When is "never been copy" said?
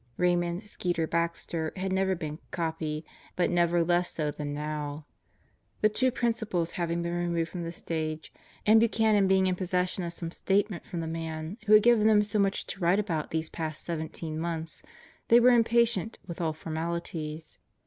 1.93-3.05